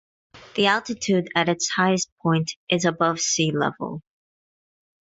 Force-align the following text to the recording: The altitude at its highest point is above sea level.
The 0.55 0.65
altitude 0.65 1.27
at 1.35 1.47
its 1.47 1.69
highest 1.69 2.09
point 2.23 2.53
is 2.71 2.85
above 2.85 3.19
sea 3.19 3.51
level. 3.51 4.01